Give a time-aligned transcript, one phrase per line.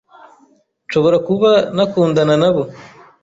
[0.87, 2.61] nshobora kuba nakundana nabo